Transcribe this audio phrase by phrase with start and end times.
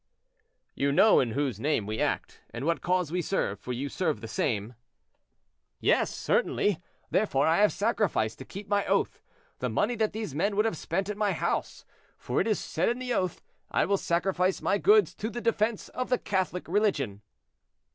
[0.73, 4.19] "You know in whose name we act, and what cause we serve: for you serve
[4.19, 4.73] the same."
[5.79, 6.79] "Yes, certainly;
[7.11, 9.21] therefore, I have sacrificed, to keep my oath,
[9.59, 11.85] the money that these men would have spent at my house;
[12.17, 15.87] for it is said in the oath, 'I will sacrifice my goods to the defense
[15.89, 17.21] of the Catholic religion.'"